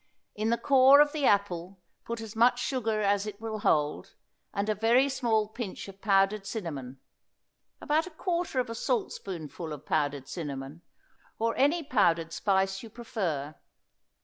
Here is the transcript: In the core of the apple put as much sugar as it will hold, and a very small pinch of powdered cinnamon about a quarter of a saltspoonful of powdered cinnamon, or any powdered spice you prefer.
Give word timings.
In 0.33 0.49
the 0.49 0.57
core 0.57 0.99
of 0.99 1.11
the 1.11 1.27
apple 1.27 1.77
put 2.05 2.21
as 2.21 2.35
much 2.35 2.57
sugar 2.57 3.01
as 3.01 3.27
it 3.27 3.39
will 3.39 3.59
hold, 3.59 4.15
and 4.51 4.67
a 4.67 4.73
very 4.73 5.07
small 5.09 5.47
pinch 5.47 5.87
of 5.87 6.01
powdered 6.01 6.47
cinnamon 6.47 6.99
about 7.79 8.07
a 8.07 8.09
quarter 8.09 8.59
of 8.59 8.71
a 8.71 8.73
saltspoonful 8.73 9.71
of 9.71 9.85
powdered 9.85 10.27
cinnamon, 10.27 10.81
or 11.37 11.55
any 11.55 11.83
powdered 11.83 12.33
spice 12.33 12.81
you 12.81 12.89
prefer. 12.89 13.53